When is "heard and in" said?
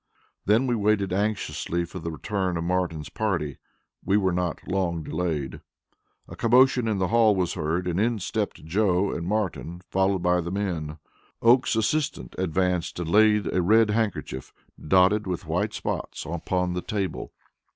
7.53-8.17